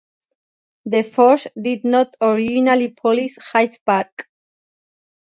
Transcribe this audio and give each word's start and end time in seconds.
The 0.85 1.03
force 1.03 1.45
did 1.61 1.85
not 1.85 2.15
originally 2.23 2.87
police 2.87 3.37
Hyde 3.51 3.77
Park. 3.85 4.27